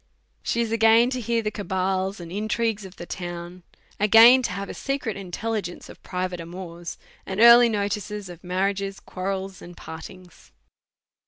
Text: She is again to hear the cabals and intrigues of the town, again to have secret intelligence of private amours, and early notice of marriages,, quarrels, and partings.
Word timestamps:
She 0.41 0.61
is 0.61 0.71
again 0.71 1.11
to 1.11 1.21
hear 1.21 1.43
the 1.43 1.51
cabals 1.51 2.19
and 2.19 2.31
intrigues 2.31 2.85
of 2.85 2.95
the 2.95 3.05
town, 3.05 3.61
again 3.99 4.41
to 4.41 4.51
have 4.53 4.75
secret 4.75 5.15
intelligence 5.15 5.89
of 5.89 6.01
private 6.01 6.41
amours, 6.41 6.97
and 7.23 7.39
early 7.39 7.69
notice 7.69 8.09
of 8.27 8.43
marriages,, 8.43 8.99
quarrels, 8.99 9.61
and 9.61 9.77
partings. 9.77 10.51